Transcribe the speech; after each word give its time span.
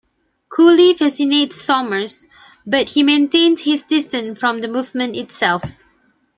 Cooley 0.49 0.95
fascinates 0.95 1.61
Somers, 1.61 2.25
but 2.65 2.89
he 2.89 3.03
maintains 3.03 3.65
his 3.65 3.83
distance 3.83 4.39
from 4.39 4.61
the 4.61 4.67
movement 4.67 5.15
itself. 5.15 5.61